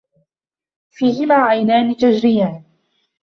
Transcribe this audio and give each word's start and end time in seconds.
فيهِما 0.89 1.35
عَينانِ 1.35 1.93
تَجرِيانِ 1.97 2.63